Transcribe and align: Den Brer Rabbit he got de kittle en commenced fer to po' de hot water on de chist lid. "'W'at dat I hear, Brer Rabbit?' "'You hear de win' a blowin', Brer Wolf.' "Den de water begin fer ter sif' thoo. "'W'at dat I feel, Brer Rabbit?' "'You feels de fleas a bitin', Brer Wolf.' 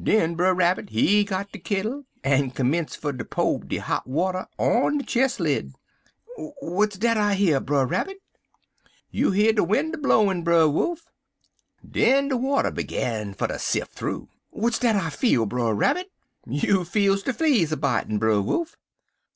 Den 0.00 0.36
Brer 0.36 0.54
Rabbit 0.54 0.90
he 0.90 1.24
got 1.24 1.50
de 1.50 1.58
kittle 1.58 2.04
en 2.22 2.52
commenced 2.52 2.98
fer 2.98 3.12
to 3.12 3.24
po' 3.24 3.58
de 3.58 3.78
hot 3.78 4.06
water 4.06 4.46
on 4.56 4.98
de 4.98 5.04
chist 5.04 5.40
lid. 5.40 5.72
"'W'at 6.38 7.00
dat 7.00 7.16
I 7.16 7.34
hear, 7.34 7.58
Brer 7.58 7.84
Rabbit?' 7.84 8.22
"'You 9.10 9.32
hear 9.32 9.52
de 9.52 9.64
win' 9.64 9.92
a 9.92 9.98
blowin', 9.98 10.44
Brer 10.44 10.68
Wolf.' 10.68 11.10
"Den 11.84 12.28
de 12.28 12.36
water 12.36 12.70
begin 12.70 13.34
fer 13.34 13.48
ter 13.48 13.58
sif' 13.58 13.88
thoo. 13.88 14.28
"'W'at 14.54 14.78
dat 14.78 14.94
I 14.94 15.10
feel, 15.10 15.46
Brer 15.46 15.74
Rabbit?' 15.74 16.12
"'You 16.46 16.84
feels 16.84 17.24
de 17.24 17.32
fleas 17.32 17.72
a 17.72 17.76
bitin', 17.76 18.18
Brer 18.20 18.40
Wolf.' 18.40 18.76